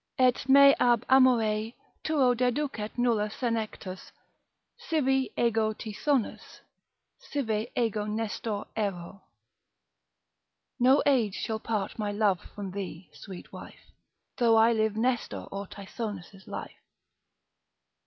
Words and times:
Et 0.17 0.49
me 0.49 0.73
ab 0.79 1.05
amore 1.11 1.73
tuo 2.03 2.33
deducet 2.33 2.97
nulla 2.97 3.29
senectus, 3.29 4.11
Sive 4.75 5.29
ego 5.37 5.73
Tythonus, 5.73 6.61
sive 7.19 7.67
ego 7.75 8.05
Nestor 8.05 8.65
ero. 8.75 9.21
No 10.79 11.03
age 11.05 11.35
shall 11.35 11.59
part 11.59 11.99
my 11.99 12.11
love 12.11 12.39
from 12.55 12.71
thee, 12.71 13.11
sweet 13.13 13.53
wife, 13.53 13.91
Though 14.37 14.55
I 14.55 14.73
live 14.73 14.97
Nestor 14.97 15.45
or 15.51 15.67
Tithonus' 15.67 16.47
life. 16.47 16.81